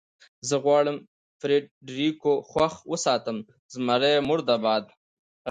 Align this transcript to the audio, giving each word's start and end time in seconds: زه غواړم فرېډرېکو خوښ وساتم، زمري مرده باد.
زه 0.47 0.55
غواړم 0.65 0.97
فرېډرېکو 1.39 2.33
خوښ 2.49 2.73
وساتم، 2.91 3.37
زمري 3.73 4.13
مرده 4.29 4.55
باد. 4.63 4.85